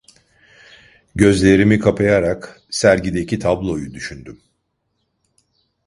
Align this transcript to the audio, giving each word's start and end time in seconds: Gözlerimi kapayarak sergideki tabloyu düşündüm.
Gözlerimi 1.15 1.79
kapayarak 1.79 2.61
sergideki 2.69 3.39
tabloyu 3.39 3.93
düşündüm. 3.93 4.41